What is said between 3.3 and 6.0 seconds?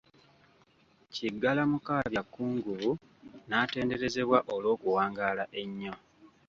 n'atenderezebwa olw'okuwangaala ennyo.